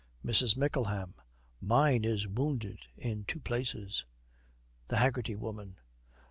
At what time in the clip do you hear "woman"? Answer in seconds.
5.35-5.77